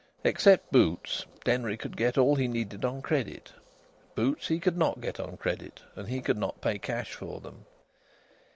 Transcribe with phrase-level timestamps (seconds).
[0.23, 3.53] Except boots, Denry could get all he needed on credit;
[4.15, 7.67] boots he could not get on credit, and he could not pay cash for them.